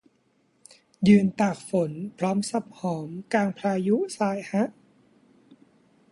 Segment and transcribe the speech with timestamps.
[1.07, 4.63] ยืนตากฝนพร้อมสับหอมกลางพายุทรายฮะ